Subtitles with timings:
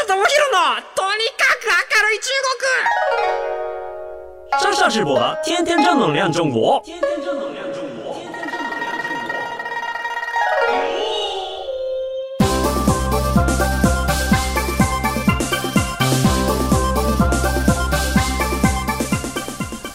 [0.02, 0.24] 智博の
[0.94, 2.30] とにかく明るい中
[4.60, 7.69] 国上上直播的天天正能量中国天天正能量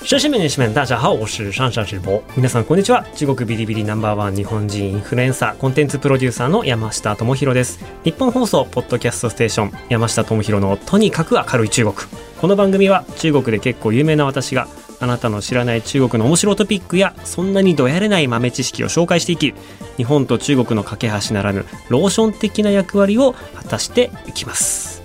[0.08, 2.22] 生士们、女士们、大家好，我是上上直播。
[2.36, 3.04] 皆さん、こんにちは。
[3.16, 7.80] 中国ビリビリナンバーワン日本人インフルエンサー、コンテンツプロデューサーの山下智博です。
[8.04, 11.96] 日本放送、ポッドキャストステーション、山下智博のとにかく明るい中国。
[12.40, 14.68] この番組は、中国で結構有名な私が、
[15.00, 19.54] あなたの知らない中国の面白トピックや、そんなにどやれない豆知識を紹介していき、
[19.96, 25.02] 日本と中国の架け橋ならぬ、ローション的な役割を果たしていきます。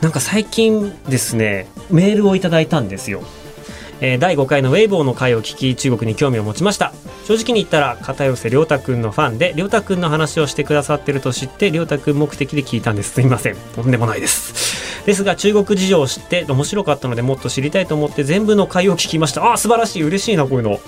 [0.00, 3.22] なんか最近ですね、メールをいただいたんですよ。
[4.00, 6.92] えー、第5回のウェイボーの回を聞き中国に興味を持ちました。
[7.24, 13.12] 正直に言ったら片寄涼太くんのファンで涼太くんの話をしてくださってると知って涼太くん目的で聞いたんです。
[13.12, 13.56] すみません。
[13.74, 15.06] とんでもないです。
[15.06, 19.52] ですが中国事情を知って面白かったのでもっと知りたいと思って全部の回を聞きました。
[19.52, 20.02] あ素晴らしい。
[20.02, 20.80] 嬉しいなこういうの。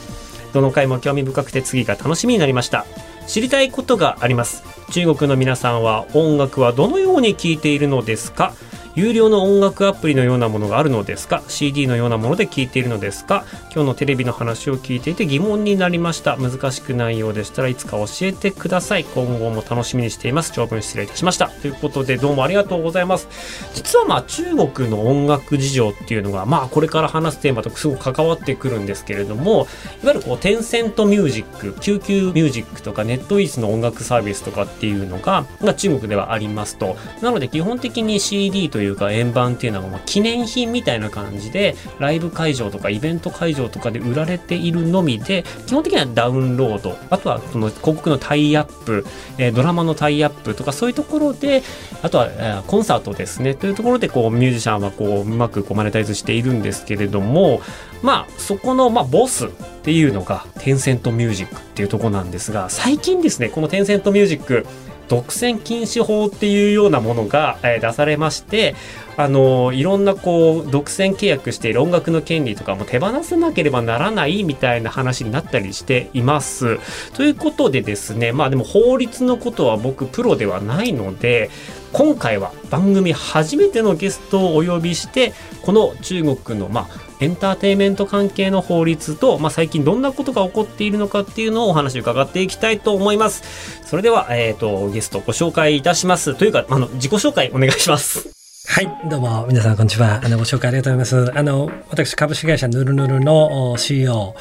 [0.53, 2.87] どの回も興味深くて次が楽しみになりました。
[3.27, 4.63] 知りたいことがあります。
[4.93, 8.55] 中国の皆さんは音楽はどのように聴いているのですか？
[8.97, 13.45] 有料の音楽アプリのようなものがあるのですか？CD のようなもので聞いているのですか？
[13.65, 16.39] 今日のテレビの話を聞いていて疑問になりました。
[16.39, 19.05] 難しくないようでしたらいつか教えてください。
[19.05, 20.51] 今後も楽しみにしています。
[20.53, 21.49] 長文失礼いたしました。
[21.49, 23.29] ということでどうもありがとうございます。
[23.75, 29.67] 実はまあ中国の音楽事情っていうのがまあこれから話すテーマとすごく関わってくるんですけれども
[30.03, 36.97] いわゆるこうテンセントミュージック救急ミュージックとかネットイースの音楽サービスとかっていうのが、まあ、中国ではありますと。
[37.21, 46.97] なので基本的に CD というというか円盤っていうのはま記念品みたいな感じでライブ会場とかイベント会場とかで売られているのみで基本的にはダウンロード。
[47.11, 49.05] あとはその広告のタイアップ、
[49.39, 51.65] えドラマのタイアップとかそういうところで
[52.03, 53.55] あとは、えコンサートですね。
[53.55, 57.61] というところでこうミュージシャンはこううまくこうマネタイズしているんですけれども
[58.03, 59.49] まあそこのまボスっ
[59.83, 64.65] ていうのがテンセントミュージックっていうとこなんですが最近ですねこのテンセントミュージック
[65.09, 68.75] 独占禁止法っていうようなものが、え出されまして
[69.17, 76.79] あのいろんなこう独占契約している音楽の権利とかも手放さなければならないみたいな話になったりしています。
[77.15, 81.51] ということでですねまあでも法律のことは僕プロではないので
[81.97, 86.89] 今回は番組初めてのゲストをお呼びしてこの中国のまあ
[87.21, 93.81] エンターテインメント関係の法律と、まあ、最近どんなことが起こっているのかっていうのをお話を伺っていきたいと思います。
[93.87, 96.35] それでは、えっ、ー、と、ゲストご紹介いたします。
[96.35, 98.29] というか、あの、自己紹介お願いします。
[98.69, 100.21] はい、どうも、皆さん、こんにちは。
[100.23, 101.39] あの、ご紹介ありがとうございます。
[101.39, 104.35] あの、私、株式会社ぬるぬるの CEO、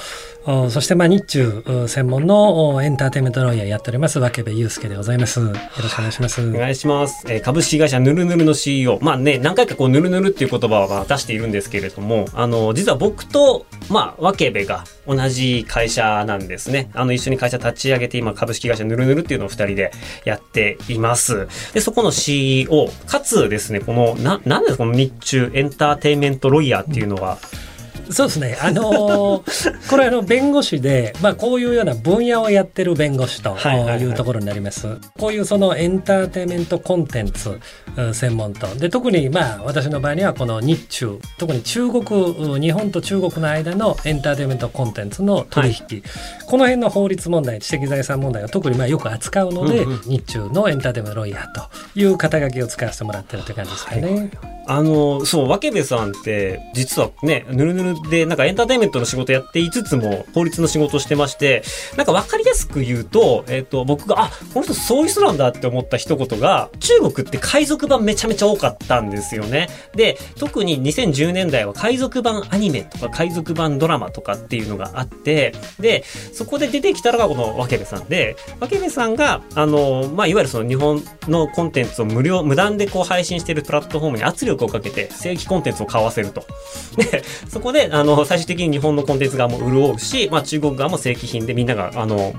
[0.45, 5.39] そしてまあ日中専門のエンターテインメントロイヤーやっております分部祐介でございます。
[5.39, 5.55] よろ
[5.89, 6.47] しくお願いします。
[6.47, 7.25] お願いします。
[7.27, 8.99] えー、株式会社ぬるぬるの CEO。
[9.01, 16.91] まあね、何回かこうぬるぬるっていう言葉は出しているんですけれども、あの、実は僕と、まあ、分部が同じ会社なんですね。
[16.93, 19.91] あの、一緒に会社立ち上げて今株式会社ぬるぬるっていうのを二人で
[20.25, 21.47] やっています。
[21.73, 27.74] で、そこの CEO、かつですね、この、な、なんですこの日中エンターテインメントロイヤーっていうのは、うん
[28.09, 28.57] そうですね。
[28.61, 33.57] あのー、 これあの弁護士で、まあこういうような分野をやってる弁護士と
[33.99, 34.87] いうところになります。
[35.19, 37.59] こういうそのエンターテインメントコンテンツ
[38.13, 38.67] 専門と。
[38.75, 45.75] で、特にまあ私の場合にはこの日中、特に中国、日本と中国の間のエンターテインメントコンテンツの取引。
[45.75, 46.03] はい、
[46.45, 54.01] この辺の法律問題、知的財産問題を特にまあよく扱うので、うんうん、日中のエンターテインメントロイヤーという肩書きを使わせてもらってるって感じですかね。
[54.01, 61.63] はいあの、そう、わけべさんって、実はね、ぬるぬるで、なんかエンターテインメントの仕事やっていつつも、法律の仕事をしてまして、
[61.97, 69.69] なんかわかりやすく言うと、えっ、ー、と、僕が、あ、この人そういう人なんだって思った一言が、中国って海賊版めちゃめちゃ多かったんですよね。
[69.95, 86.45] で、特に2010年代は海賊版アニメとか海賊版ドラマとかっていうのがあって、で、そこで出てきたのがこのわけべさんで、わけべさんが、あの、まあ、いわゆるその日本のコンテンツを無料、無断でこう配信してるプラットフォームに圧力をかけて正規コンテンツを買わせると。
[86.97, 92.33] で、そこで、あの、最終的に日本のコンテンツ側も潤うし、まあ中国側も正規品でみんなが、あの、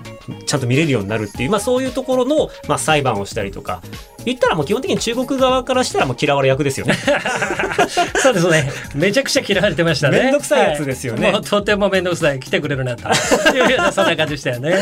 [0.46, 3.82] ちゃんと見れるようになるっていう、まあそういうところの、まあ裁判をしたりとか、
[4.26, 6.94] 言ったらもう基本的に中国側からしたらもう嫌われ役ですよね。
[8.23, 8.70] そうですね。
[8.94, 10.25] めちゃくちゃ嫌われてましたね。
[10.25, 11.31] めんどくさいやつですよね。
[11.32, 12.40] はい、とてもめんどくさい。
[12.40, 13.08] 来てくれるなと。
[13.55, 14.73] いうようなそんな感じでしたよね。
[14.73, 14.78] は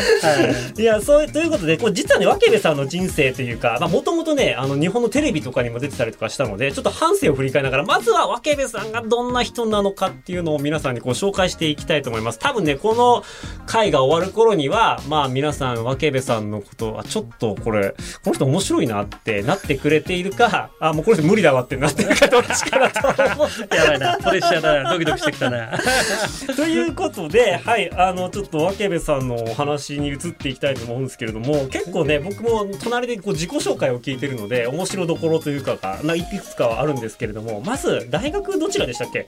[0.77, 12.39] い、いや、そうということで、これ実はね、け部さんの人生というか、まあもともとね、あの日本のテレビとかにも出てたりとかしたので、ちょっと反省を振り返りながら、まずはけ部さんがどんな人なのかっていうのを皆さんにこう紹介していきたいと思います。
[12.39, 13.23] 多分ね、この
[13.65, 24.17] 回が終わる頃には、まあ皆さんけ部さんのことはちょっとこれ、この人面白いなってってなってくれているかあもうこれで無理だわってなってるか どっちかだと思やばいな。
[24.17, 24.91] プレッシャーだな。
[24.93, 25.71] ドキドキしてきたな。
[26.55, 39.27] ということではいあのちょっと分部さんのお話に移っていきたいと思うんですけれども結構ね僕も隣でこう自己紹介を聞いてるので面白どころというかがないくつかはあるんですけれどもまず大学どちらでしたっけ？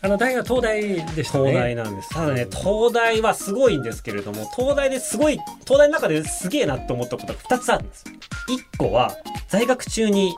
[0.00, 0.80] あの大学東大
[1.14, 1.50] でしたね。
[1.50, 8.04] 東大なんですただね東大はすごいんですけれども東大ですごい東大の中ですげえなと思ったことが2つあるんです。
[8.48, 9.14] 1個は
[9.48, 10.36] 在学中に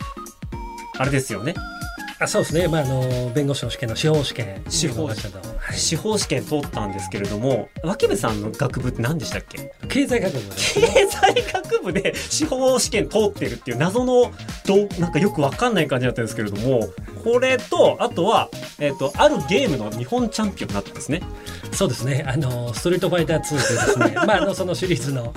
[0.99, 1.55] あれですよね。
[2.21, 5.17] あそうですね、まあ、あの弁護士の試験の司法試験司法はい
[5.72, 9.72] 司法試験通ったんですけれども脇部さんの学部って何でしたっけ？
[9.88, 14.31] 経済学部経済学部で 司法試験通ってるっていう謎の
[14.67, 16.88] どうなんかよくわかんない感じだったんですけれども
[17.25, 21.20] これとあとは、えっとあるゲームの日本チャンピオンになったんですね。
[21.72, 22.25] そうですね。
[22.26, 24.12] あのストリートファイター2というですね。
[24.26, 25.32] まああのそのシリーズの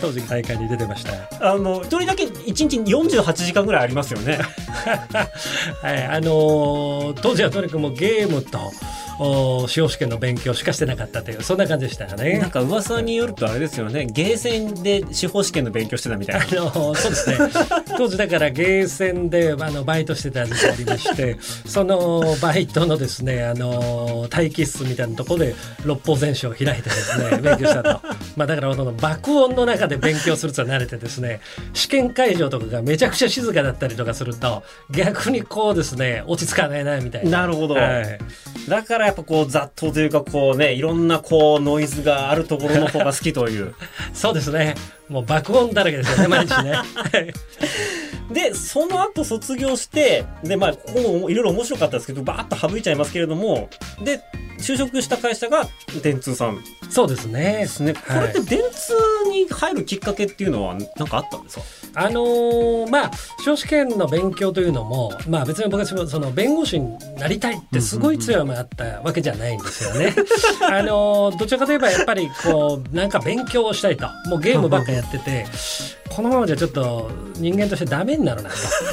[0.00, 1.12] 当時大会に出てました。
[1.52, 4.38] あの一人だけ1日48時間ぐらいありますよね。
[5.82, 6.02] はい。
[6.04, 8.71] あの当時はとにかくもうゲームと
[9.18, 12.38] お司法試験の勉強しかしてなかったというそんな感じでしたよね。
[12.38, 14.06] なんか噂によるとあれですよね。
[14.06, 16.62] ゲーセンで司法試験の勉強してたみたいな。
[16.62, 17.36] あのそうですね。
[17.96, 21.36] 当時だからゲーセンであのバイトしてた時期ありまして
[21.66, 25.54] そのバイトのですねあの待機室みたいなところで
[25.84, 28.00] 六法全書を開いてですね 勉強したと。
[28.36, 31.40] まあだからその爆音の中で勉強するとは慣れてですね
[31.74, 37.42] 試験会場とかがめちゃくちゃ静かだったりとかすると逆にこうですね落ち着かないなみたいな。
[37.42, 38.18] なるほど、はい。
[38.68, 43.74] だからやっぱこう雑踏というかこうねいろんなこうノイズがあるところの方が好きという
[44.12, 44.74] そうですね
[45.08, 46.72] もう爆音だらけですよね 毎日ね。
[46.72, 46.82] は
[47.20, 47.32] い
[48.32, 53.68] でその後卒業してでまあここもいろいろ面白かったですけどバーッと省いちゃいますけれども
[54.02, 54.20] で
[54.62, 55.66] 就職した会社が
[56.02, 56.58] 電通さん
[56.90, 58.92] そうですねですね、これって電通
[59.30, 61.62] に入るきっかけっていうのは何かあったんですか？
[61.94, 70.14] あのーまあ司法試験の勉強というのも、まあ、別に僕はその弁護士になりたいってすごい強いもあったわけじゃないんですよね。
[70.70, 75.46] あのーどちらかといえばやっぱりこうなんか勉強をしたいともうゲームばっかやってて。
[76.14, 78.50] このままじゃちょっと人間としてダメになるな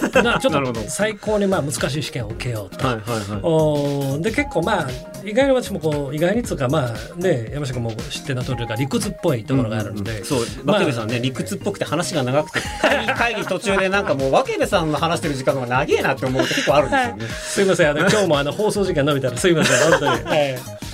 [0.10, 0.24] と。
[0.24, 2.88] なちょなるほどっと最高にまあ難しい試験を受けようと。
[2.88, 4.88] はいはいはいで結構まあ
[5.26, 10.40] 意外に私もこう意外につうかまあね山下君も知っての通りか理屈っぽいところがあるので、そう。
[10.64, 17.28] まあ渡部さんね、理屈っぽくて話が長くて会議会議途中でなんかもう渡部さんの話してる時間が長えなって思うこと結構あるんですよね。
[17.34, 17.90] すいません。
[17.90, 19.92] あの今日もあの放送時間伸びたらすいません。
[19.92, 20.24] 本当に。
[20.26, 20.89] はい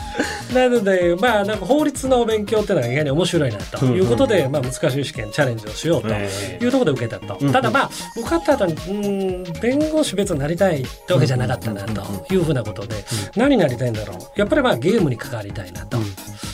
[0.53, 12.95] なのでまあなんか法律の勉強っていうのは意外に面白いなということで、まあ、難しい試験チャレンジをしようとえいうところで受けたと、うんただまあ受かった後にうん弁護士別になりたいってわけじゃなかったなというふうなことで、
[13.35, 14.39] 何になりたいんだろう。
[14.39, 15.97] やっぱりまあゲームに関わりたいなと。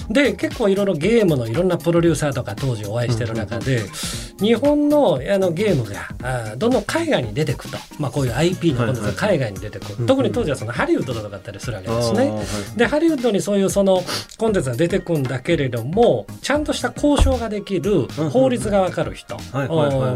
[0.09, 3.81] で結構いろいろゲームのいろんなプロデューサーとか当時お会いしてる中で、
[4.39, 12.31] 日本のあのゲームがあーどんどん海外に出てくと、まあ、こういう IP のコンテンツが海外に出てく、うん特に当時はそのハリウッドとかだったりするわけですね。
[12.75, 14.01] でハリウッドにそういうその
[14.37, 19.35] コンテンツが出てくんだけれどもちゃんとした交渉ができるうん法律がわかる人、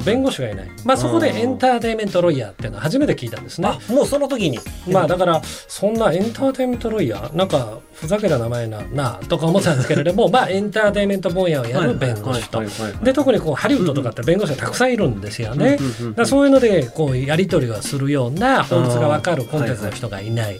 [0.05, 3.67] 弁護士がいない、まあ、そこでエンターテインメントロイヤーっていうのを初めて聞いたんですね。
[3.67, 4.57] あもうその時に。
[4.87, 12.63] まあだからそんなエンターテインメントロイヤーなんかふざけた名前ななあとか思ってたんですけれども まあエンターテインメント分野をやる弁護士と。
[13.03, 15.77] で特にこうハリウッドとかって弁護士がたくさんいるんですよね。
[16.15, 20.57] だそういうのでこうやり取りをするような法律が分かるコンテンツの人がいない、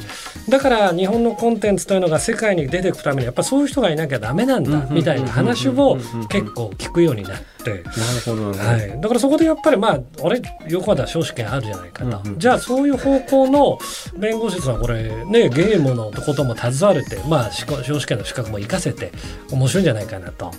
[0.50, 5.98] だから日本のコンテンツというのが世界に出ていくためにやっぱそういう人がいなきゃダメなんだみたいな話を
[6.30, 7.46] 結構聞くようになって。
[7.66, 7.84] なる
[8.26, 8.60] ほどね。
[8.60, 13.80] はい、だからそこでやっぱりまああれよくまだ少子権あるじゃないかと、うんうんじゃあそういう方向の
[14.18, 19.12] 弁護士さんはこれねゲームのことも携われてまあ少子権の資格も活かせて
[19.52, 20.52] 面白いんじゃないかなと。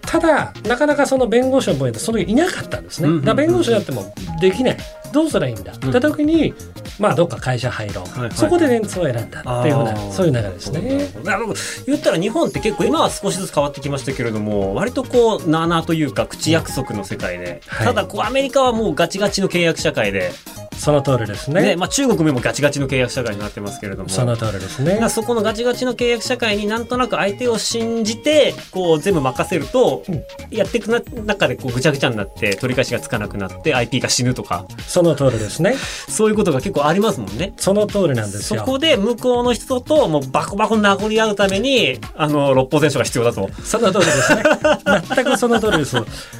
[0.00, 3.16] ただなかなかその弁護士の分野でその時いなかったんですね。
[3.16, 4.76] だから弁護士だってもできない
[5.12, 5.72] どうすればいいんだ？
[5.72, 6.54] って時に、
[6.98, 8.32] まあどっか会社入ろう、はいはい。
[8.32, 10.12] そこで電通を選んだっていうふうなあー。
[10.12, 11.10] そういう流れですね。
[11.24, 17.86] なるほど言ったら日本って結構今は少しずつ変わってきましたけれども割とこうなあなあというか口約束の世界で、はい。
[17.86, 20.32] ただこうアメリカはもうガチガチの契約社会で、
[20.76, 21.60] その通りですね。
[21.62, 24.08] ねまあ、中国もガチガチの契約社会になってますけれども。
[24.08, 25.08] その通りですね。
[25.08, 30.22] そこのガチガチの契約社会になんとなく相手を信じてこう全部任せると、うん。
[30.50, 34.66] やっていくな中でこうぐちゃぐちゃになって取り返しがつかなくなって IP が死ぬとか
[34.98, 35.76] その通りですね。
[36.08, 37.52] そういうことが結構ありますもんね。
[37.56, 38.60] その通りなんですよ。
[38.60, 43.48] そこで向こうの人ともうバコバコ殴り合うためにあの六法全書が必要だと。
[43.62, 44.42] その通りですね。
[45.14, 45.96] 全くその通りです。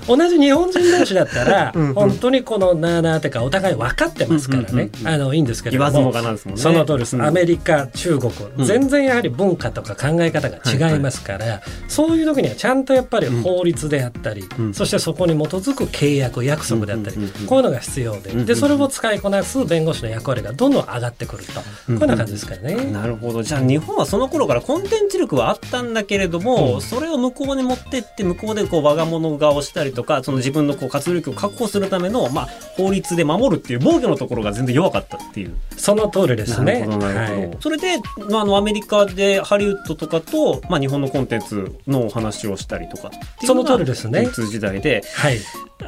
[0.08, 1.94] 同じ日本人同士だったら、うんうん。
[1.94, 8.32] 本当にこのなあなあってかお互い分かってますからね、あのいいんですけれども、ね、その通りです、アメリカ中国、
[8.66, 22.76] 全然やはり文化とか考え方が違いますから、はいはい、そういう時にはちゃんとやっぱり法律であったり、そしてそこに基づく契約約束であったり、こういうのが必要ででそれを使いこなす弁護士の役割がどんどん上がってくると、こういうような感じですからね。
[22.90, 23.42] なるほど。
[23.42, 36.87] じゃあ日本はその頃からコンテンツ力はあったんだけれども、それを向こうに持ってって向こうでこう我が物顔したりとかその自分のこう活力を確保するための、まあ、法律で守るっていう防御のところが全然弱かったっていうその通りですね。
[36.87, 37.99] はい、それで、
[38.30, 43.11] まあ、あのアメリカでハリウッドとかと、まあ、日本のコンテンツのお話をしたりとか
[43.44, 44.28] その通りですね。
[44.28, 45.38] 通時代で、はい、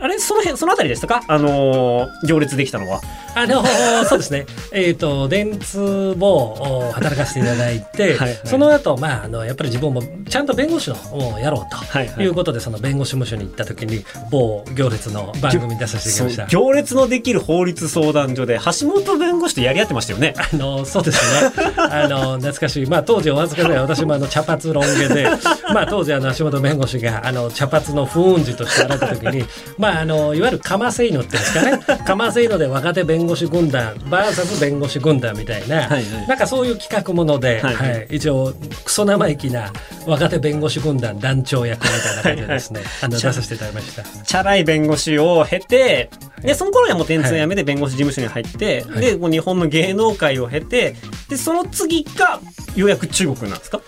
[0.01, 1.23] あれその辺そのあたりでしたか？
[1.29, 3.01] あのー、行列できたのは。
[3.35, 4.47] あのー、 そうですね。
[4.73, 10.97] えっ、ー、と電通を働かせていただいてはい、その後まああのやっぱり自分もちゃんと弁護士の
[11.35, 20.35] をやろうと、はいはい、いうことでその弁護士務所に行った時に某行列の番組に出させていただきました行列のできる法律相談所で橋本弁護士とやり合ってましたよね。
[20.37, 21.53] あのそうですね。
[21.77, 22.87] あの懐かしい。
[22.87, 25.29] まあ当時お預かりは私もあの茶髪ロン毛で
[25.73, 29.45] まあ当時あの橋本弁護士があの茶髪の不運児として現れた時に
[29.79, 32.05] まああのいわゆるカマセイノっていうんですかね。
[32.07, 38.53] カマセイノで若手弁護士軍団 VS 弁護士軍団みたいな、はいはい、なんかそういう企画もので、はい、はい、一応
[38.85, 39.73] クソ生意気な
[40.07, 44.03] 若手弁護士軍団団長役みたいな感じでですね、はいはい、あの出させていただきました。
[44.25, 46.11] チャラい弁護士を経て
[46.43, 50.97] でその頃にはもう天通辞めて弁護士事務所に入って、はい、で日本の芸能界を経て
[51.29, 52.41] でその次が
[52.77, 53.81] ようやく中国なんですか？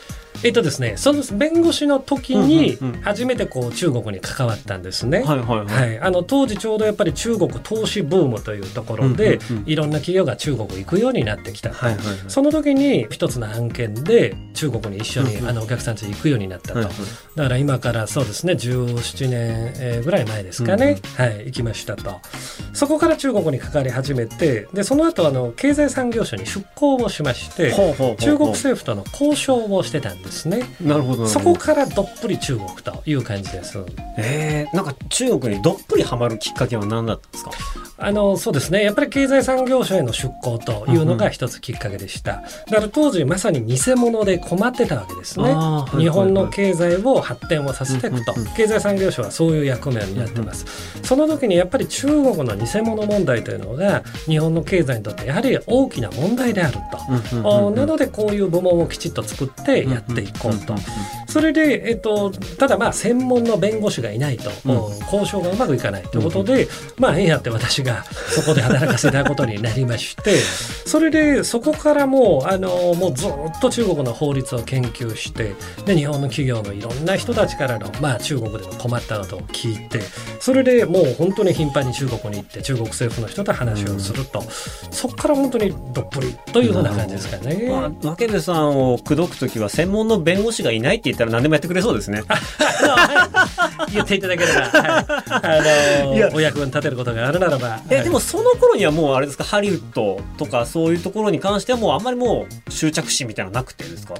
[0.44, 5.22] えっとですね、その弁護士の時に初めてこう中国に関わったんですね。
[5.22, 6.00] はいはいはい。
[6.00, 11.76] あの当時ちょうどやっぱり中国投資ブームというところで、いろんな企業が中国行くようになってきたと。
[11.76, 16.80] はいはいはい、その時に一つの案件で中国に一緒にあのお客さんち行くようになったと。
[16.80, 22.20] だから今からそうですね、17年ぐらい前ですかね、はい、行きましたと。
[22.72, 27.72] そこから中国に関わり始めて、でその後あの経済産業省に出向をしまして、
[28.18, 30.31] 中国政府との交渉をしてたんです。
[30.32, 30.62] ですね。
[30.80, 33.78] なるほどそこからどっぷり中国という感じです。
[34.16, 37.50] えー、なんか中国にどっぷりはまるきっかけは何だったんですか？
[38.04, 38.82] あのそうですね。
[38.82, 45.54] やっぱり経済産業省への出向というのが一つきっかけでした、だから当時まさに偽物で困ってたわけですね、
[45.96, 50.66] 日本の経済を発展をさせていくと、経済産業省はそういう役目を担ってます、
[51.02, 56.78] その時にやっぱり中国の偽物問題というのが日本の経済にとってやはり大きな問題である
[57.30, 60.74] と、なのでこういう部門をきちっと作ってやっていこうと、
[61.28, 64.50] それで、えっと、ただまあ専門の弁護士がいないと、
[65.12, 66.68] 交渉がうまくいかないということで、
[66.98, 70.36] まあええやって私がそこで働かせたことになりまして
[70.86, 73.30] それでそこからもうあのもうずっ
[73.60, 80.00] と中国の法律を研究してで日本の企業のいろんな人たちからの、まあ、中国での困ったことを聞いて
[80.40, 84.42] それでもう本当に頻繁に中国に行って中国政府の人と話をすると、
[84.90, 87.68] そこから本当にどっぷりというような感じですかね。
[87.70, 92.22] まあ、分部さんを口説く時は専門の弁護士がいないって言ったら何でもやってくれそうですね。
[93.92, 94.70] 言っていただければ、はい、
[95.28, 97.80] あのお役に立てることがあるならば。
[97.90, 99.44] えでもその頃にはもうあれですか？
[99.44, 104.14] ハリウッドとかそういうところに関してはもうあんまりもう執着心みたいなのなくてですか？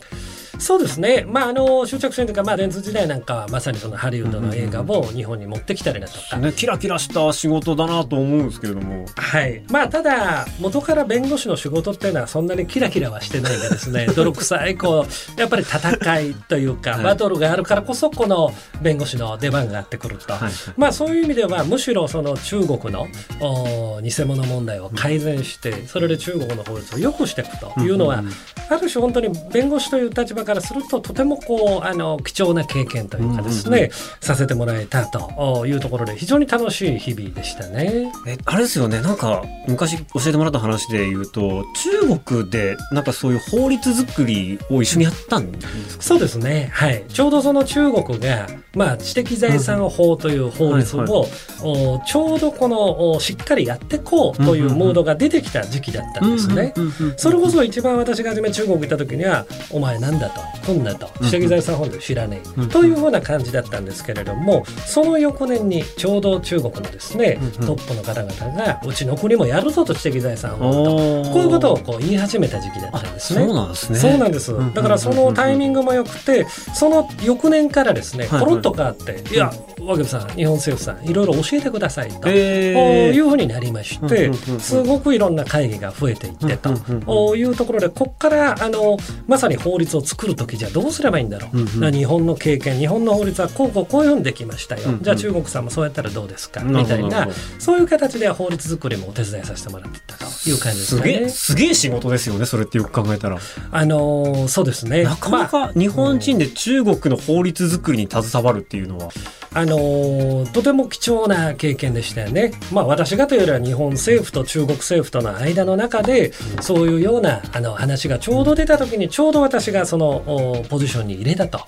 [0.58, 9.64] そうですね、まあ、あの執着心というか、まあ、電通時代なんかはまさにそのハリウッドの映画を日本に持ってきたりだとか、ね、キラキラした仕事だなと思うんですけれども、はい。
[9.70, 14.06] まあ、ただ元から弁護士の仕事っていうのはそんなにキラキラはしてないんでですね。
[14.14, 15.06] 泥臭いこ
[15.36, 23.06] うやっぱり戦いというか、はい、バトルがあるからこそこの弁護士の出番があってくると、はい、まあ、そういう意味ではむしろその中国の
[23.40, 28.22] お偽物問題を改善して、それで中国の法律を良くしていくというのは、
[28.68, 38.12] ある種本当に弁護士という立場からするととてもこうあの貴重な経験というかですね、うんうんうん、させてもらえたというところで非常に楽しい日々でしたね。
[38.26, 39.00] えあれですよね。
[39.00, 46.02] なんか昔教えてもらった話で言うと中国でなんかそういう法律作りを一緒にやったんですか？
[46.02, 46.70] そうですね。
[46.72, 47.04] はい。
[47.08, 56.74] ちょうどその中国が、まあ、知的財産法という法律を、うんはいはい、ちょうどこのしっかりやってこうというムードが出てきた時期だったんですね。
[57.16, 73.44] それこそ一番私が初め中国行った時にはお前なんだとこんなと知的財産法律知らねえ、というふうな感じだったんですけれどもその翌年にちょうど中国のですね、トップの方々がうちの国もやるぞと知的財産法とこういうことをこう言い始めた時期だったんですね。
[73.44, 73.98] そうなんですね。
[73.98, 74.74] そうなんです。
[74.74, 88.96] だからそのタイミングもよくてその翌年からですねコロッと変わって、いや和久さん日本政府さんいろいろ教えてくださいと、いうふうになりまして、すごくいろんな会議が増えていってと、いうところでここからあの
[89.26, 96.62] まさに法律を作る時じゃどうすればいいんだろう、日本の経験日本の法律はこうこうこういうふうにできましたよ、じゃあ中国さんもそうやったらどうですか？
[96.62, 97.28] みたいな。
[97.58, 101.28] そういう形で法律作りもお手伝いさせてもらってたという感じですね。
[101.28, 103.38] すげえ仕事ですよねそれってよく考えたら。
[103.70, 105.04] あのそうですね。
[105.04, 109.10] なかなか日本人で中国の法律作りに携わるっていうのは。
[109.54, 112.52] あのとても貴重な経験でしたよね。
[112.72, 121.60] まあ私がというよりは日本政府と中国政府との間の中でそういうようなあの話がちょうど出た時にちょうど私がそのポジションに入れたと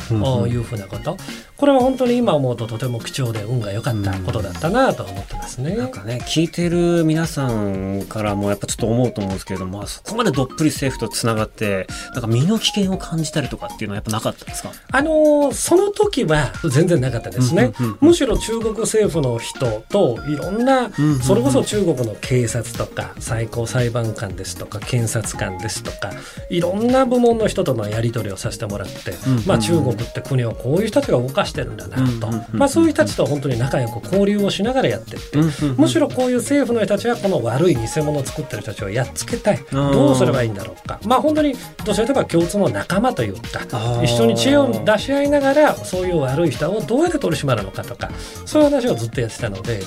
[0.47, 1.17] いうふうなこと。
[1.57, 5.77] これは本当に今思うととても貴重で運が良かったことだったなと思ってますね。
[5.77, 14.73] なんかね聞いてる皆さんからもやっぱちょっと思うと思うんですけれども、まあ、そこまでどっぷり政府とつながってなんか身の危険を感じたりとかっていうのはやっぱなかったですか？
[14.91, 17.73] あのその時は全然なかったですね。
[18.01, 20.91] むしろ中国政府の人といろんな、
[21.23, 26.13] それこそ中国の警察とか最高裁判官ですとか検察官ですとか
[26.51, 29.15] いろんな部門の人とのやり取りをさせてもらって、
[29.47, 35.39] まあ、中国って国をこういう人たちが動かしてるんだなと、まあ、そういう人たちと本当に仲良く交流をしながらやってって、
[35.77, 39.65] むしろこういう政府の人たちはこの悪い偽物を作ってる人たちをやっつけたい。
[39.71, 41.01] どうすればいいんだろうか。
[41.05, 48.11] まあ本当にどちらかといえば共通の仲間というか一緒に知恵を出し合いながらそういう悪い人をどうやって取り締まるのかとか
[48.45, 49.81] そういう話をずっとやってたので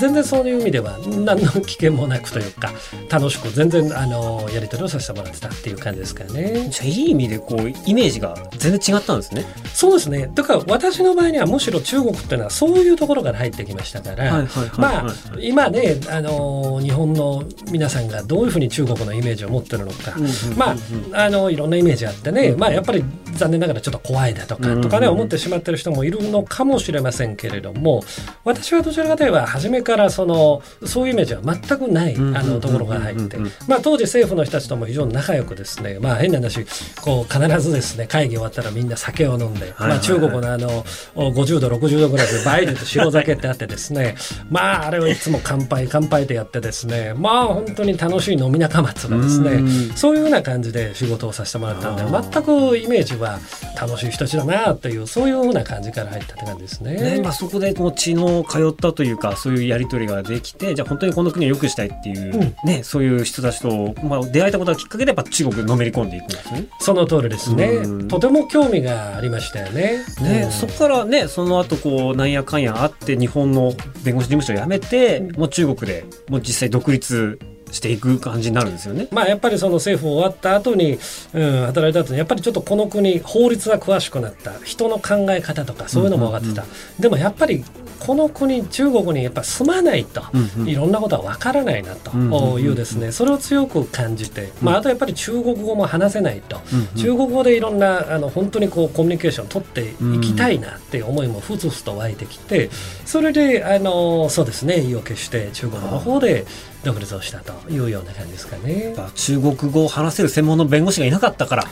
[0.00, 2.72] 全然そういう意味では何の危険もなくというか
[3.10, 6.68] 楽しく全然あのやり取りをさせてもらってたっていう感じですかね。
[6.70, 9.44] じゃあいい意味でこうイメージが全然違ったんですね。
[9.74, 10.30] そうですね。
[10.32, 14.46] だから私の場合にはむしろ中国っていうのはそういうところから入ってきましたから、
[14.78, 17.42] まあ今ねあの日本の
[17.72, 20.14] 皆さんがどういうふうに中国のイメージを持ってるのか、
[20.56, 20.76] ま
[21.12, 28.04] ああのいろんなイメージあってね、まあやっぱり残念ながらちょっと怖いだとかとかね思ってしまってる人もいるのかもしれませんけれども、
[28.44, 36.64] 私はどちらかといえば初めからそのそういうイメージは全くないあのところが入って、まあ当時政府の人たちとも非常に仲良くですね、まあ変な話
[37.02, 38.06] こう必ずですね。
[38.06, 40.84] 会議終わったらみんな酒を飲んで、まあ中国のあの
[41.14, 44.16] 50度60度ぐらいでバイルと白酒ってあってですね、
[44.50, 49.62] まああれはいつも乾杯乾杯でやってですね、まあ本当に楽しい飲み仲間とかですね、
[49.96, 53.38] そういうような感じで仕事をさせてもらったんで、全くイメージは
[53.80, 56.94] 楽しい人たちだなっていうそういうような感じから入ったって感じですね。
[56.94, 66.66] ねまあそこでこの血の通ったというかそういうやり取りができてじゃあ本当にこの国を良くしたいっていう、うん、ねそういう人たちと、まあ、出会えたことがきっかけでやっぱ中国のめり込んでいくんですね。
[66.78, 67.59] その通りですね。
[68.08, 70.04] とても興味がありましたよね。
[70.20, 73.72] ね、そこからねその後こうなんやかんやあって日本の
[74.04, 77.38] 弁護士事務所を辞めて、もう中国でもう実際独立
[77.70, 79.06] していく感じになるんですよね。
[79.12, 80.98] まあやっぱりその政府終わった後に、
[81.34, 84.52] うん、働いた後にやっぱりちょっとこの国法律が詳しくなった。
[84.64, 86.64] 人の考え方とかそういうのも分かってた、
[86.98, 87.64] でもやっぱり
[88.00, 90.22] この国中国にやっぱ住まないと、
[90.64, 96.60] いろんなことは分からないなというですねそれを強く感じて、まあ、あとやっぱり中国語も話せないと、
[96.96, 102.70] 中国語でいろんなあの本当にこうコミュニケーションを取っていきたいなっていう思いもふつふつと湧いてきて
[103.04, 106.46] それであのそうですね意を決して中国の方で
[106.84, 108.94] 独立をしたというような感じですかね。
[109.14, 111.64] 中国語を話せる専門の弁護士がいなかったから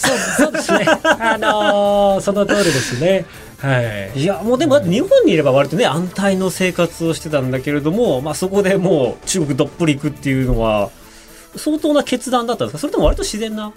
[0.00, 0.86] そうそうですね。
[1.04, 3.26] あのー、その通りですね。
[3.60, 3.82] は
[4.16, 10.90] い、いやもうでも日本にいれば割とね安泰の生活をしてたんだけれども、まあ、そこでもう中国どっぷり行くっていうのは
[11.56, 12.78] 相当な決断だったんですか？
[12.78, 13.72] それとも割と自然な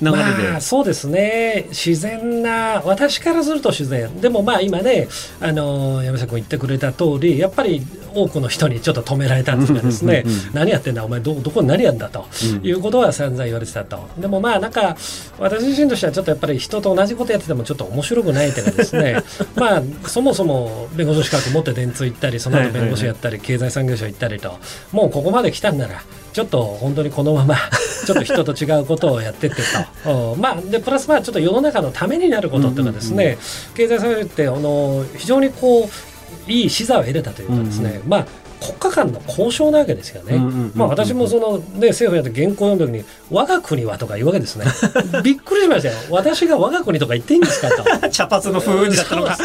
[0.00, 1.64] 流れで、まあ、そうですね。
[1.70, 4.20] 自然な私からすると自然。
[4.20, 5.08] でもまあ今ね
[5.40, 7.82] あの山下君言ってくれた通りやっぱり
[8.14, 12.26] 多くの人にちょっと止められたんですがですね何やってんだお前どどこに何やんだと、
[12.62, 14.08] いうことは散々言われてたと。
[14.18, 14.96] でもまあなんか
[15.38, 19.22] 私自身としてはちょっとやっぱり人と同じことやっててもちょっと面白くないというかですね。
[19.56, 24.58] まあそもそも弁護士資格持って電通行ったりその後弁護士やったり経済産業省行ったりと。
[24.92, 27.56] もうここまで来たんならちょっと本当にこのまま
[28.06, 29.56] ちょっと人と違うことをやってって
[30.04, 30.36] と。
[30.40, 33.38] まあでプラスまあちょっと世の中のためになることっていうのはですね、
[33.74, 35.88] 経済産業ってあの非常にこう
[36.48, 38.26] いい視座を得れたというかですね、まあ
[38.60, 40.38] 国家間の交渉なわけですよね。
[40.74, 44.66] まあ私もそのね政府やって原稿を読んだ時に我が国はとか言うわけですね。
[45.22, 45.94] びっくりしましたよ。
[46.10, 48.08] 私が我が国とか言っていいんですかと。
[48.10, 49.44] 茶髪の風雲児だったのか、ね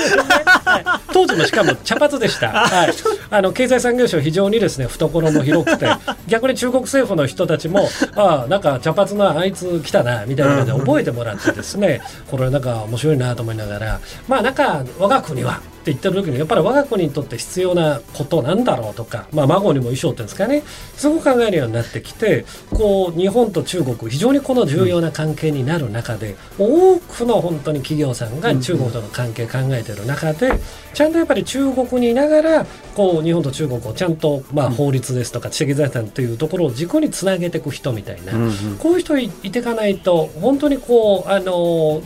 [0.65, 1.13] はい。
[1.13, 2.49] 当時もしかも茶髪でした。
[2.51, 2.93] はい。
[3.29, 5.87] あの経済産業省非常にですね懐も広くて
[6.27, 20.63] 逆に中国政府の人たちもああなんか茶髪のあいつ来たなみたいな感じで覚えてもらってですねこれなんか面白いなと思いながらまあなんか我が国はって言った時にやっぱり我が国にとって必要なことなんだろうとか、まあ、孫にも衣装っていうんですかね。
[20.95, 30.53] すごく考えるようになってきてこう日本と中国非常にこの重要な関係になる中で、多くの本当に企業さんが中国との関係考えている中で
[30.93, 32.65] ちゃんとやっぱり中国にいながら
[32.95, 38.31] こう日本と中国をちゃんと、まあ、法律ですとか知的財産というところを軸につなげていく人みたいな、
[38.79, 42.01] こういう人いていかないと本当にこうあの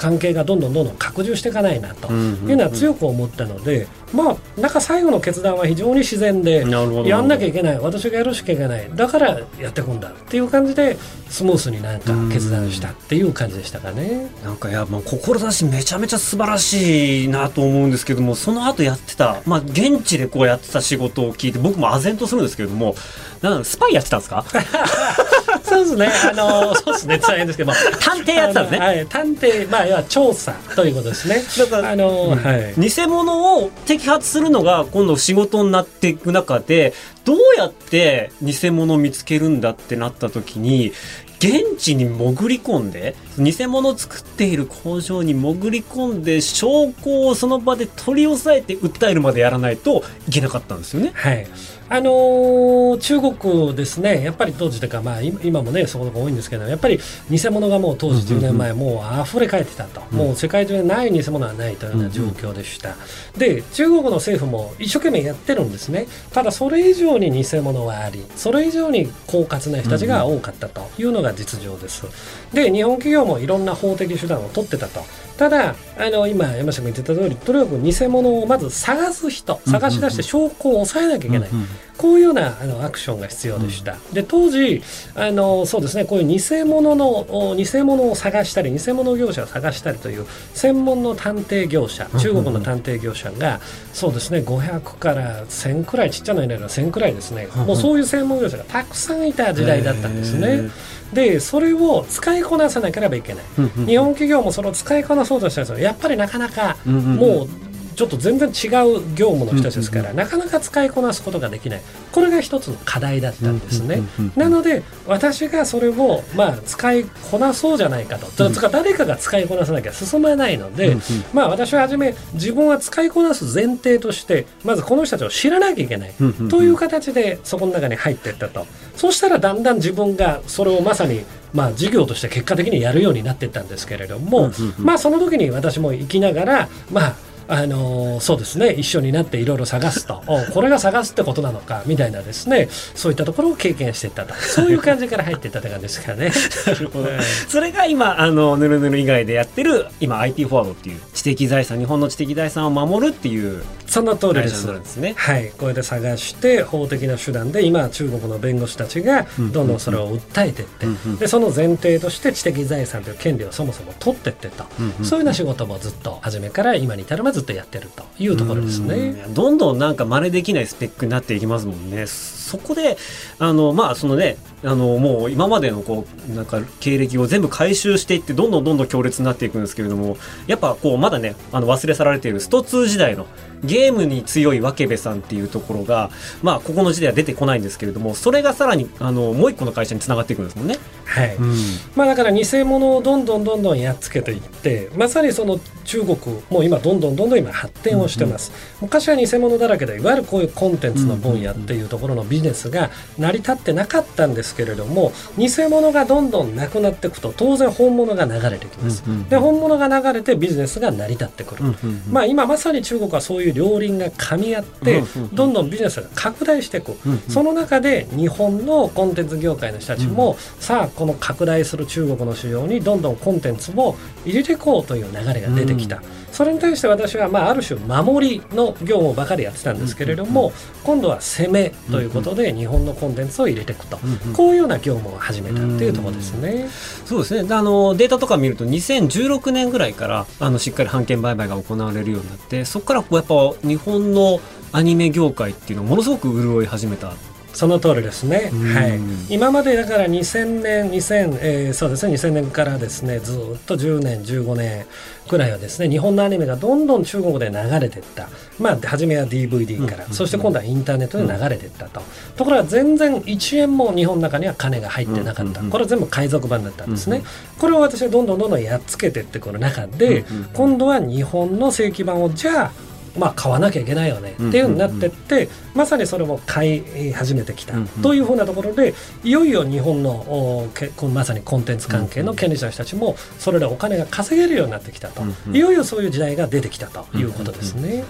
[0.00, 6.64] 関係がどんどんどんどん拡充していかないなというのは強く思ったので、まあなんか最後の決断は非常に自然で
[7.06, 7.78] やんなきゃいけない。
[7.78, 8.90] 私がやるしかいけない。
[8.94, 10.08] だからやっていくんだ。
[10.08, 10.96] っていう感じで
[11.28, 14.30] スムースになんか決断したっていう感じでしたかね。
[14.42, 22.94] なんかいや、まあ、志めちゃめちゃ素晴らしいなと思うんですけどもその後やってた、まあ、現地でこうやってた仕事を聞いて僕も唖然とするんですけれども
[23.42, 24.44] なんスパイやってたんですか？
[25.64, 26.08] そうですね。
[26.30, 27.18] あの、そうですね。
[27.18, 27.76] 大変ですけども。
[28.00, 28.86] 探偵やってたんですね。
[28.86, 29.06] はい。
[29.06, 31.42] 探偵、まあ、要は調査ということですね。
[31.58, 32.74] だから、あの、うん、はい。
[32.76, 36.92] 偽物を摘発するのが今度仕事になっていく中で、
[37.24, 40.92] どうやって偽物を見つけるんだってなった時に、
[41.38, 51.12] 現地に潜り込んで、偽物を作っている工場に潜り込んで、証拠をその場で取り押さえて訴えるまでやらないといけなかったんですよね。
[51.14, 51.46] はい。
[51.92, 62.94] あのー、中国ですね、やっぱり当時というか、まあ、今もね、そこが多いんですけど、やっぱり偽物がもう当時10年前、もう溢れ返ってたと、うん、もう世界中でない偽物はないというような状況でした。
[63.36, 66.06] で、中国の政府も一生懸命やってるんですね。
[66.32, 72.06] ただ、それ以上に偽物はあり、それ以上に狡猾な人たちが多かったというのが実情です。
[72.54, 75.00] で、日本企業もいろんな法的手段を取ってたと。
[75.40, 81.48] ただあの今山下君言ってた通りとにかく偽物をまず探す人探し出して証拠を抑えなきゃいけない、
[81.96, 84.82] こういうようなあのアクションが必要でした、で当時
[85.14, 93.60] あのそうですねこういう偽物の偽物を探したり偽物業者を探したりという専門の探偵業者中国の探偵業者が
[93.92, 97.48] そうですね500から1000くらいちっちゃな稲が1000くらいですね。
[97.66, 100.70] もうそういう専門業者がたくさんいた時代だったんですね。
[101.12, 103.44] でそれを使いこなさなければいけない、
[103.84, 105.78] 日本企業もそれを使いこなそうとしたんですよ。
[105.80, 111.82] やっぱりなかなかもうちょっと全然違う業務の人ですから、なかなか使いこなすことができない。
[112.12, 114.02] これが一つの課題だったんですね、
[114.36, 120.96] なので私がそれを、まあ、使いこなそうじゃないかと、うん、誰かが使いこなさなきゃ進まないので、
[121.32, 126.14] まあ、私は初め自分は使いこなす前提としてまずこの人たちを知らなきゃいけない、
[126.48, 128.66] という形でそこの中に入っていったと。
[128.96, 137.16] そうしたらだんだん自分がそれをまさにまあ、事業として結果的にやるようになっていったんですけれども、まあ、その時に私も生きながら、まあ、
[137.50, 138.70] あのそうですね。
[138.70, 140.22] 一緒になっていろいろ探すと。
[140.54, 142.68] これが探すってことなのかみたいなですね。
[142.94, 146.30] そういったところを経験していったとそういう感じから入っていったって感じですからね。
[146.66, 147.08] なるほど、
[147.48, 154.66] それが今あのぬるぬる以外でやってる今 IT フォワードっていう知的財産日本の知的財産を守るっていうその通りです。
[154.68, 160.86] ですね、はい、これで探して法的な手段で今中国の弁護士たちがどんどんそれを訴えていって、
[161.18, 164.64] でその前提として知的財産という権利をそもそも取っていってと、
[165.02, 169.24] そういうような仕事もずっと初めから今に至るまでずっとやってるというところですね。
[169.30, 172.06] どんどんなんか真似できないスペックになっていきますもんね。
[172.06, 172.98] そこで
[173.38, 183.26] あのまあそのねあのもう今までのこうなんか経歴を全部回収していってどんどんどんどん強烈になっていくんですけれどもやっぱこうまだねあの忘れ去られているスト2時代の
[183.64, 186.10] ゲームに強いケ部さんっていうところが
[186.42, 190.78] まあここの時代は出てこないんですけれどもそれがさらにあのもう一個の会社につながっていくんですもんね。
[191.04, 191.54] はい、うん、
[191.96, 196.16] まあだから偽物をどんどんどんどんやっつけていってまさにその中国
[196.50, 216.96] も今どんどんどんどん今発展をしてます、うんうん、昔は偽物だらけでいわゆるこういうコンテンツの分野っていうところのビジネスが成り立ってなかったんですけれども偽物がどんどんなくなっていくと当然本物が流れてきます、うんうん、で本物が流れてビジネスが成り立ってくる、うんうんうん、まあ今まさに中国はそういう両輪が噛み合ってどんどんビジネスが拡大していく、
[217.28, 226.02] その中で日本のコンテンツ業界の人たちも、うん、さあこの拡大する中国の市場にどんどんコンテンツを入れていこうという流れが出てきた、
[226.40, 233.98] それに対して私は、まあ、ある種守りの業務ばかりやってたんですけれども、今度は攻めということで日本のコンテンツを入れていくと、
[234.34, 236.66] こういうような業務を始めたっていうところですね。
[237.04, 237.54] そうですね。
[237.54, 244.40] あのデータとか見ると2016年ぐらいからあのしっかり版権売買が行われるようになってそこからこうやっぱ日本の
[244.72, 247.12] アニメ業界っていうのものすごく潤い始めた。
[247.52, 248.86] その通りですね、は
[249.28, 252.14] い、今までだから2000年2000、えー、そうですね。
[252.14, 254.86] 2000年からですねずっと10年15年
[255.30, 258.28] くらいはですね日本のアニメがどんどん中国で流れていった。
[258.58, 262.02] まあ初めは DVD から、そして今度はインターネットで流れていったと、
[262.36, 267.22] ところが全然1円も日本の中には金が入ってなかった、これは全部海賊版だったんですね、
[267.58, 272.72] これを私はどんどんどんどんやっつけていってくる中で、今度は日本の正規版をじゃあ
[273.18, 277.74] まあ、買わなきゃいけないよねっていうふうになってって、まさにそれも買い始めてきた。
[278.02, 278.94] というふうなところで
[279.24, 288.04] いよいよ日本のおけまさにコンテンツ関係の権利者の人たちもそれでお金が稼げるようになってきたと、いよいよそういう時代が出てきたということですね。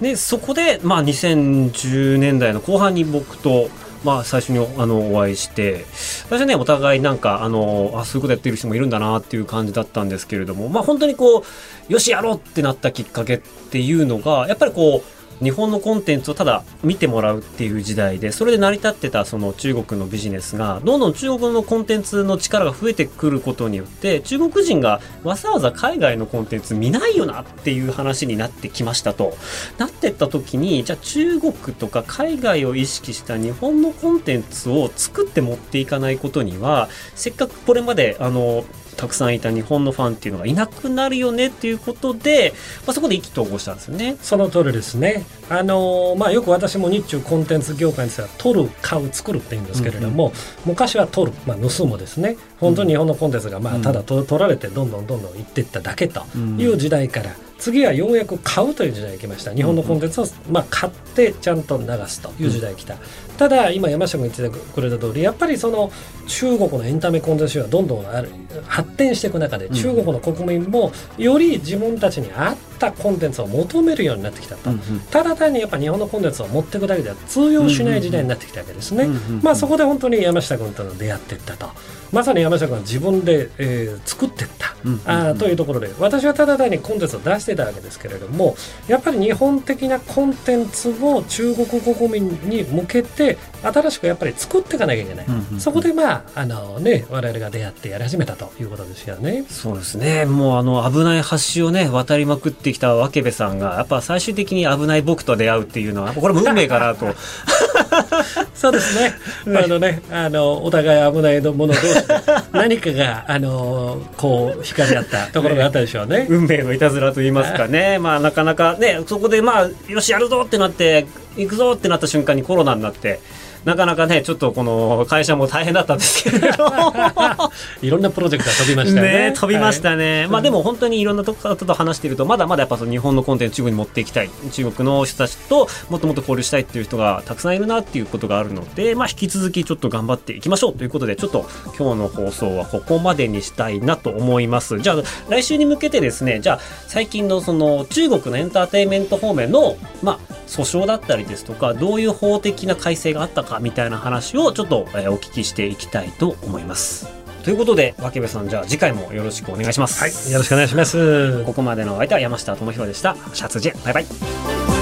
[0.00, 3.68] でそこで、まあ、2010年代の後半に僕と
[4.04, 11.44] まあ、最初にあのお会いして最初ねお互いなんかあのあそういうことやってる人もいるんだなっていう感じだったんですけれどもまあ本当にこ
[11.88, 29.36] うよしやろうってなったきっかけっていうのがやっぱりこう日本のコンテンツをただ見てもらうっていう時代でそれで成り立ってたその中国のビジネスがどんどん中国のコンテンツの力が増えてくることによって中国人がわざわざ海外のコンテンツ見ないよなっていう話になってきましたと。
[29.78, 38.64] なってった時にじゃあ中国とか海外を意識した日本のコンテンツを作って持っていかないことにはせっかくこれまであの
[38.98, 42.52] たくさんいた日本のファンっていうのがいなくなるよねっていうことで、
[42.84, 44.16] まあ、そこで意気投合したんですよね。
[44.20, 45.24] その通りですね。
[45.48, 52.36] あのまあ、よく私も日中コンテンツ業界については取る買う作るって言うんですけれども、うんうん、昔は取る、まあ、盗むですね。
[52.58, 56.22] 本当に日本のコンテンツがまあただ取られてどんどんどんどんいっていっただけと
[56.58, 59.54] いう時代から、次はようやく買うという時代が来ました。
[59.54, 62.96] 日本のコンテンツを、まあ、買ってちゃんと流すという時代が来た、
[63.38, 65.92] ただ今山下君言ってくれた通りやっぱりその
[66.26, 68.30] 中国のエンタメコンテンツがどんどんある
[68.66, 74.70] 発展していく中で中国の国民もより自分たちに合ったコンテンツを求めるようになってきたと、
[75.10, 79.08] ただ単にやっぱ日本のコンテンツを持っていくだけでは通用しない時代になってきたわけですね、
[79.42, 81.68] まあそこで本当に山下君との出会っていったと。
[82.10, 85.90] まさに山下君は自分で、えー、作っていった、うんうんうん、あというところで。
[85.98, 99.44] 私はただ単にコンテンツを出してたわけですけれどもやっぱり日本的なコンテンツを中国国民に向けて新しくやっぱり作っていかなきゃいけない、うんうんうん、そこでまああのね我々が出会ってやり始めたということですよね。
[99.50, 100.24] そうですね。
[100.24, 101.22] もうあの危ない
[101.54, 107.14] 橋をね渡りまくってきたわけべさんがやっぱ最終的に危ない僕と出会うっていうのはこれも運命かなと。
[108.54, 109.14] そうですね。
[109.56, 111.80] あのねあのお互い危ないもの同士
[112.52, 116.26] 何かがあのこう光り合ったところがあったでしょうね。
[116.28, 117.98] 運命のいたずらと言いますかね。
[117.98, 121.06] まあなかなかねそこでまあよしやるぞってなって
[121.38, 123.20] 行くぞってなった瞬間にコロナになって
[123.64, 126.72] なかなかねちょっとこの会社も大変だったんですけれど
[127.82, 129.30] いろんなプロジェクトが飛びましたね。
[129.30, 141.46] ね飛びましたね、はい、まあでも本当にいろんなところと話しているとまだまだやっぱその日本のコンテンツ中国に持っていきたい中国の人たちともっともっと交流したいっていう人がたくさんいるなっていうことがあるのでまあ引き続きちょっと頑張っていきましょうということでちょっと
[141.78, 144.78] 今日の放送はここまでにしたいなと思います。
[144.80, 144.96] じゃあ
[145.28, 157.08] 来週に向けてですねじゃあ最近のその中国のエンターテインメント方面のまあ訴訟だったりですとかどういう法的な改正があったかみたいな話をちょっと、えお聞きしていきたいと思います。
[157.44, 160.00] ということで、脇部さん、じゃあ次回もよろしくお願いします。
[160.00, 161.44] はい、よろしくお願いします。
[161.44, 163.16] ここまでのお相手は山下智博でした。
[163.32, 164.77] シャツジェ、バイバイ。